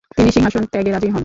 তিনি 0.09 0.29
সিংহাসন 0.31 0.63
ত্যাগে 0.65 0.91
রাজি 0.91 1.07
হন। 1.07 1.19